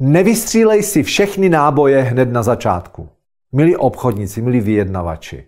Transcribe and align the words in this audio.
Nevystřílej 0.00 0.82
si 0.82 1.02
všechny 1.02 1.48
náboje 1.48 2.02
hned 2.02 2.32
na 2.32 2.42
začátku. 2.42 3.08
Milí 3.52 3.76
obchodníci, 3.76 4.42
milí 4.42 4.60
vyjednavači. 4.60 5.46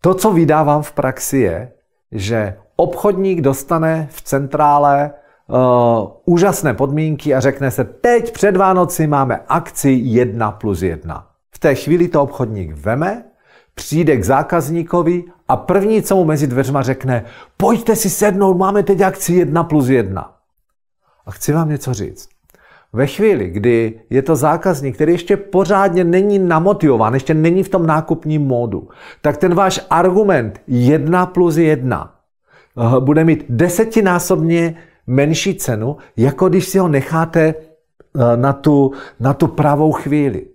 To, 0.00 0.14
co 0.14 0.32
vydávám 0.32 0.82
v 0.82 0.92
praxi, 0.92 1.38
je, 1.38 1.72
že 2.12 2.56
obchodník 2.76 3.40
dostane 3.40 4.08
v 4.10 4.22
centrále 4.22 5.10
úžasné 6.24 6.74
podmínky 6.74 7.34
a 7.34 7.40
řekne 7.40 7.70
se, 7.70 7.84
teď 7.84 8.32
před 8.32 8.56
Vánoci 8.56 9.06
máme 9.06 9.40
akci 9.48 9.90
1 9.90 10.52
plus 10.52 10.82
1. 10.82 11.26
V 11.50 11.58
té 11.58 11.74
chvíli 11.74 12.08
to 12.08 12.22
obchodník 12.22 12.72
veme, 12.72 13.24
přijde 13.74 14.16
k 14.16 14.24
zákazníkovi 14.24 15.24
a 15.48 15.56
první, 15.56 16.02
co 16.02 16.16
mu 16.16 16.24
mezi 16.24 16.46
dveřma 16.46 16.82
řekne, 16.82 17.24
pojďte 17.56 17.96
si 17.96 18.10
sednout, 18.10 18.54
máme 18.54 18.82
teď 18.82 19.00
akci 19.00 19.32
1 19.34 19.64
plus 19.64 19.88
1. 19.88 20.34
A 21.26 21.30
chci 21.30 21.52
vám 21.52 21.68
něco 21.68 21.94
říct. 21.94 22.37
Ve 22.92 23.06
chvíli, 23.06 23.50
kdy 23.50 24.00
je 24.10 24.22
to 24.22 24.36
zákazník, 24.36 24.94
který 24.94 25.12
ještě 25.12 25.36
pořádně 25.36 26.04
není 26.04 26.38
namotivován, 26.38 27.14
ještě 27.14 27.34
není 27.34 27.62
v 27.62 27.68
tom 27.68 27.86
nákupním 27.86 28.42
módu, 28.42 28.88
tak 29.22 29.36
ten 29.36 29.54
váš 29.54 29.80
argument 29.90 30.60
1 30.66 31.26
plus 31.26 31.56
1 31.56 32.14
eh, 32.78 33.00
bude 33.00 33.24
mít 33.24 33.44
desetinásobně 33.48 34.76
menší 35.06 35.54
cenu, 35.54 35.96
jako 36.16 36.48
když 36.48 36.68
si 36.68 36.78
ho 36.78 36.88
necháte 36.88 37.54
eh, 37.54 38.36
na 38.36 38.52
tu, 38.52 38.92
na 39.20 39.34
tu 39.34 39.46
pravou 39.46 39.92
chvíli. 39.92 40.46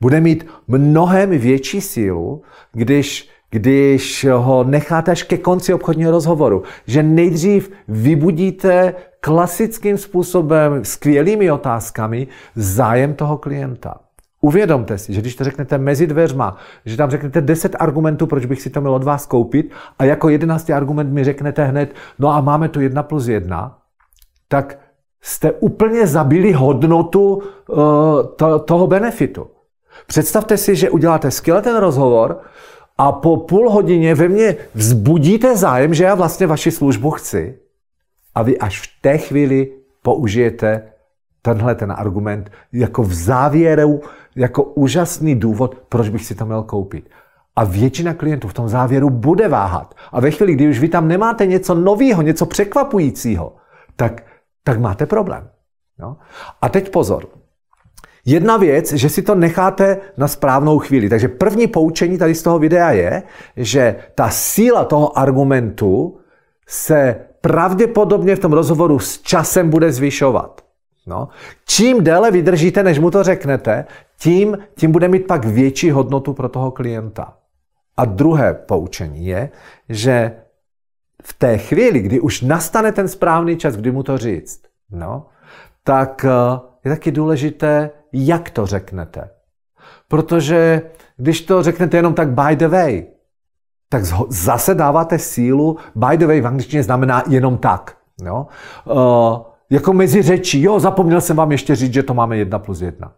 Bude 0.00 0.20
mít 0.20 0.46
mnohem 0.68 1.30
větší 1.30 1.80
sílu, 1.80 2.42
když, 2.72 3.28
když 3.50 4.26
ho 4.36 4.64
necháte 4.64 5.10
až 5.10 5.22
ke 5.22 5.38
konci 5.38 5.74
obchodního 5.74 6.10
rozhovoru. 6.10 6.62
Že 6.86 7.02
nejdřív 7.02 7.70
vybudíte 7.88 8.94
klasickým 9.20 9.98
způsobem, 9.98 10.84
skvělými 10.84 11.50
otázkami, 11.50 12.26
zájem 12.56 13.14
toho 13.14 13.38
klienta. 13.38 13.94
Uvědomte 14.40 14.98
si, 14.98 15.14
že 15.14 15.20
když 15.20 15.36
to 15.36 15.44
řeknete 15.44 15.78
mezi 15.78 16.06
dveřma, 16.06 16.56
že 16.86 16.96
tam 16.96 17.10
řeknete 17.10 17.40
10 17.40 17.76
argumentů, 17.78 18.26
proč 18.26 18.46
bych 18.46 18.62
si 18.62 18.70
to 18.70 18.80
měl 18.80 18.94
od 18.94 19.04
vás 19.04 19.26
koupit, 19.26 19.72
a 19.98 20.04
jako 20.04 20.28
jedenáctý 20.28 20.72
argument 20.72 21.12
mi 21.12 21.24
řeknete 21.24 21.64
hned, 21.64 21.94
no 22.18 22.28
a 22.28 22.40
máme 22.40 22.68
tu 22.68 22.80
1 22.80 23.02
plus 23.02 23.28
1, 23.28 23.78
tak 24.48 24.78
jste 25.22 25.52
úplně 25.52 26.06
zabili 26.06 26.52
hodnotu 26.52 27.34
uh, 27.34 27.76
to, 28.36 28.58
toho 28.58 28.86
benefitu. 28.86 29.46
Představte 30.06 30.56
si, 30.56 30.76
že 30.76 30.90
uděláte 30.90 31.30
skvěle 31.30 31.62
ten 31.62 31.76
rozhovor 31.76 32.40
a 32.98 33.12
po 33.12 33.36
půl 33.36 33.70
hodině 33.70 34.14
ve 34.14 34.28
mně 34.28 34.56
vzbudíte 34.74 35.56
zájem, 35.56 35.94
že 35.94 36.04
já 36.04 36.14
vlastně 36.14 36.46
vaši 36.46 36.70
službu 36.70 37.10
chci 37.10 37.58
a 38.34 38.42
vy 38.42 38.58
až 38.58 38.80
v 38.80 39.00
té 39.00 39.18
chvíli 39.18 39.72
použijete 40.02 40.82
tenhle 41.42 41.74
ten 41.74 41.92
argument 41.92 42.50
jako 42.72 43.02
v 43.02 43.14
závěru, 43.14 44.00
jako 44.36 44.62
úžasný 44.62 45.34
důvod, 45.34 45.74
proč 45.88 46.08
bych 46.08 46.26
si 46.26 46.34
to 46.34 46.46
měl 46.46 46.62
koupit. 46.62 47.10
A 47.56 47.64
většina 47.64 48.14
klientů 48.14 48.48
v 48.48 48.54
tom 48.54 48.68
závěru 48.68 49.10
bude 49.10 49.48
váhat. 49.48 49.94
A 50.12 50.20
ve 50.20 50.30
chvíli, 50.30 50.54
kdy 50.54 50.68
už 50.68 50.78
vy 50.78 50.88
tam 50.88 51.08
nemáte 51.08 51.46
něco 51.46 51.74
nového, 51.74 52.22
něco 52.22 52.46
překvapujícího, 52.46 53.56
tak, 53.96 54.22
tak 54.64 54.80
máte 54.80 55.06
problém. 55.06 55.48
No? 55.98 56.16
A 56.62 56.68
teď 56.68 56.90
pozor. 56.90 57.26
Jedna 58.24 58.56
věc, 58.56 58.92
že 58.92 59.08
si 59.08 59.22
to 59.22 59.34
necháte 59.34 60.00
na 60.16 60.28
správnou 60.28 60.78
chvíli. 60.78 61.08
Takže 61.08 61.28
první 61.28 61.66
poučení 61.66 62.18
tady 62.18 62.34
z 62.34 62.42
toho 62.42 62.58
videa 62.58 62.90
je, 62.90 63.22
že 63.56 63.96
ta 64.14 64.30
síla 64.30 64.84
toho 64.84 65.18
argumentu 65.18 66.20
se 66.68 67.16
pravděpodobně 67.40 68.36
v 68.36 68.38
tom 68.38 68.52
rozhovoru 68.52 68.98
s 68.98 69.22
časem 69.22 69.70
bude 69.70 69.92
zvyšovat. 69.92 70.64
No. 71.06 71.28
Čím 71.66 72.04
déle 72.04 72.30
vydržíte, 72.30 72.82
než 72.82 72.98
mu 72.98 73.10
to 73.10 73.22
řeknete, 73.22 73.84
tím, 74.18 74.58
tím 74.76 74.92
bude 74.92 75.08
mít 75.08 75.26
pak 75.26 75.44
větší 75.44 75.90
hodnotu 75.90 76.32
pro 76.32 76.48
toho 76.48 76.70
klienta. 76.70 77.36
A 77.96 78.04
druhé 78.04 78.54
poučení 78.54 79.26
je, 79.26 79.50
že 79.88 80.32
v 81.22 81.32
té 81.32 81.58
chvíli, 81.58 82.00
kdy 82.00 82.20
už 82.20 82.40
nastane 82.40 82.92
ten 82.92 83.08
správný 83.08 83.56
čas, 83.56 83.76
kdy 83.76 83.90
mu 83.90 84.02
to 84.02 84.18
říct, 84.18 84.62
no, 84.90 85.26
tak 85.84 86.24
eh, 86.24 86.60
je 86.84 86.90
taky 86.90 87.10
důležité, 87.10 87.90
jak 88.12 88.50
to 88.50 88.66
řeknete. 88.66 89.30
Protože 90.08 90.82
když 91.16 91.40
to 91.40 91.62
řeknete 91.62 91.96
jenom 91.96 92.14
tak 92.14 92.28
by 92.28 92.56
the 92.56 92.68
way, 92.68 93.06
tak 93.92 94.04
zase 94.28 94.74
dáváte 94.74 95.18
sílu. 95.18 95.76
By 95.94 96.16
the 96.16 96.26
way 96.26 96.40
v 96.40 96.46
angličtině 96.46 96.82
znamená 96.82 97.22
jenom 97.28 97.58
tak. 97.58 97.96
Jo? 98.24 98.46
Uh, 98.84 99.38
jako 99.70 99.92
mezi 99.92 100.22
řečí, 100.22 100.62
jo, 100.62 100.80
zapomněl 100.80 101.20
jsem 101.20 101.36
vám 101.36 101.52
ještě 101.52 101.74
říct, 101.74 101.92
že 101.92 102.02
to 102.02 102.14
máme 102.14 102.36
jedna 102.36 102.58
plus 102.58 102.80
jedna. 102.80 103.12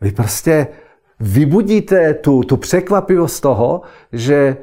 Vy 0.00 0.12
prostě 0.12 0.66
vybudíte 1.20 2.14
tu, 2.14 2.42
tu 2.42 2.56
překvapivost 2.56 3.42
toho, 3.42 3.82
že 4.12 4.56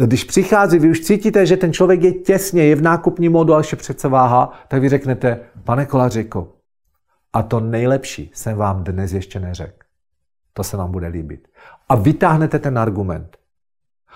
když 0.00 0.24
přichází, 0.24 0.78
vy 0.78 0.90
už 0.90 1.00
cítíte, 1.00 1.46
že 1.46 1.56
ten 1.56 1.72
člověk 1.72 2.02
je 2.02 2.12
těsně, 2.12 2.64
je 2.64 2.76
v 2.76 2.82
nákupním 2.82 3.32
modu, 3.32 3.52
ale 3.52 3.60
ještě 3.60 3.76
přece 3.76 4.08
váha, 4.08 4.52
tak 4.68 4.82
vy 4.82 4.88
řeknete, 4.88 5.40
pane 5.64 5.86
Kolařiku, 5.86 6.48
a 7.32 7.42
to 7.42 7.60
nejlepší 7.60 8.30
jsem 8.34 8.56
vám 8.56 8.84
dnes 8.84 9.12
ještě 9.12 9.40
neřekl. 9.40 9.86
To 10.52 10.64
se 10.64 10.76
vám 10.76 10.90
bude 10.90 11.06
líbit. 11.06 11.48
A 11.88 11.94
vytáhnete 11.94 12.58
ten 12.58 12.78
argument. 12.78 13.36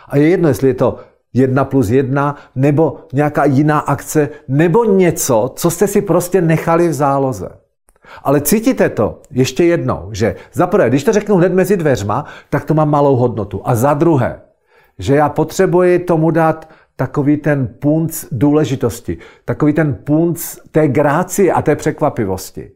A 0.09 0.17
je 0.17 0.29
jedno, 0.29 0.49
jestli 0.49 0.69
je 0.69 0.75
to 0.75 0.99
jedna 1.33 1.65
plus 1.65 1.89
jedna, 1.89 2.37
nebo 2.55 2.97
nějaká 3.13 3.45
jiná 3.45 3.79
akce, 3.79 4.29
nebo 4.49 4.85
něco, 4.85 5.53
co 5.55 5.71
jste 5.71 5.87
si 5.87 6.03
prostě 6.03 6.41
nechali 6.41 6.89
v 6.89 6.93
záloze. 6.93 7.49
Ale 8.23 8.41
cítíte 8.41 8.89
to 8.89 9.23
ještě 9.31 9.65
jednou, 9.65 10.09
že 10.13 10.37
za 10.53 10.67
prvé, 10.67 10.89
když 10.89 11.05
to 11.05 11.13
řeknu 11.13 11.37
hned 11.37 11.53
mezi 11.53 11.77
dveřma, 11.77 12.25
tak 12.51 12.65
to 12.65 12.75
má 12.75 12.85
malou 12.85 13.17
hodnotu. 13.17 13.61
A 13.65 13.75
za 13.75 13.95
druhé, 13.95 14.41
že 14.99 15.15
já 15.15 15.29
potřebuji 15.29 15.99
tomu 15.99 16.31
dát 16.31 16.69
takový 16.97 17.37
ten 17.37 17.67
punc 17.67 18.25
důležitosti, 18.33 19.19
takový 19.45 19.73
ten 19.73 19.95
punc 19.95 20.59
té 20.71 20.89
grácie 20.89 21.53
a 21.53 21.63
té 21.63 21.77
překvapivosti. 21.77 22.71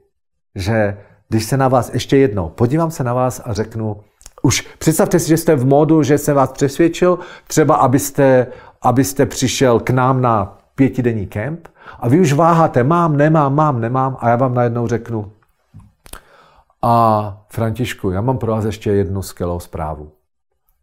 Že 0.54 0.98
když 1.28 1.44
se 1.44 1.56
na 1.56 1.68
vás 1.68 1.90
ještě 1.94 2.16
jednou 2.16 2.48
podívám 2.48 2.90
se 2.90 3.04
na 3.04 3.14
vás 3.14 3.42
a 3.44 3.52
řeknu, 3.52 3.96
už 4.44 4.60
představte 4.78 5.18
si, 5.18 5.28
že 5.28 5.36
jste 5.36 5.56
v 5.56 5.66
módu, 5.66 6.02
že 6.02 6.18
jsem 6.18 6.36
vás 6.36 6.52
přesvědčil, 6.52 7.18
třeba 7.46 7.74
abyste, 7.74 8.46
abyste 8.82 9.26
přišel 9.26 9.80
k 9.80 9.90
nám 9.90 10.22
na 10.22 10.58
pětidenní 10.74 11.26
kemp 11.26 11.68
a 12.00 12.08
vy 12.08 12.20
už 12.20 12.32
váháte, 12.32 12.84
mám, 12.84 13.16
nemám, 13.16 13.54
mám, 13.54 13.80
nemám 13.80 14.16
a 14.20 14.28
já 14.28 14.36
vám 14.36 14.54
najednou 14.54 14.86
řeknu, 14.88 15.32
a 16.82 17.44
Františku, 17.48 18.10
já 18.10 18.20
mám 18.20 18.38
pro 18.38 18.52
vás 18.52 18.64
ještě 18.64 18.90
jednu 18.90 19.22
skvělou 19.22 19.60
zprávu. 19.60 20.12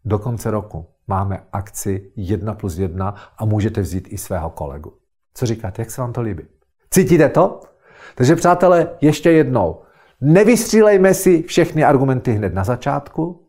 Do 0.04 0.18
konce 0.18 0.50
roku 0.50 0.86
máme 1.06 1.42
akci 1.52 2.10
1 2.16 2.54
plus 2.54 2.78
1 2.78 3.14
a 3.38 3.44
můžete 3.44 3.80
vzít 3.80 4.08
i 4.10 4.18
svého 4.18 4.50
kolegu. 4.50 4.92
Co 5.34 5.46
říkáte, 5.46 5.82
jak 5.82 5.90
se 5.90 6.00
vám 6.00 6.12
to 6.12 6.20
líbí? 6.20 6.42
Cítíte 6.90 7.28
to? 7.28 7.60
Takže 8.14 8.36
přátelé, 8.36 8.88
ještě 9.00 9.30
jednou. 9.30 9.82
Nevystřílejme 10.20 11.14
si 11.14 11.42
všechny 11.42 11.84
argumenty 11.84 12.32
hned 12.32 12.54
na 12.54 12.64
začátku, 12.64 13.41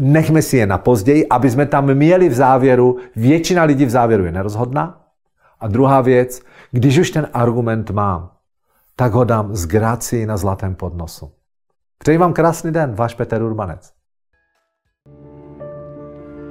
nechme 0.00 0.42
si 0.42 0.56
je 0.56 0.66
na 0.66 0.78
později, 0.78 1.28
aby 1.28 1.50
jsme 1.50 1.66
tam 1.66 1.94
měli 1.94 2.28
v 2.28 2.34
závěru, 2.34 2.96
většina 3.16 3.62
lidí 3.62 3.84
v 3.84 3.90
závěru 3.90 4.24
je 4.24 4.32
nerozhodná. 4.32 5.04
A 5.60 5.68
druhá 5.68 6.00
věc, 6.00 6.40
když 6.70 6.98
už 6.98 7.10
ten 7.10 7.28
argument 7.32 7.90
mám, 7.90 8.30
tak 8.96 9.12
ho 9.12 9.24
dám 9.24 9.54
z 9.54 9.66
grácii 9.66 10.26
na 10.26 10.36
zlatém 10.36 10.74
podnosu. 10.74 11.32
Přeji 11.98 12.18
vám 12.18 12.32
krásný 12.32 12.72
den, 12.72 12.94
váš 12.94 13.14
Petr 13.14 13.42
Urbanec. 13.42 13.97